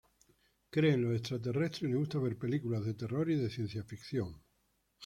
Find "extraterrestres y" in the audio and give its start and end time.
1.15-1.87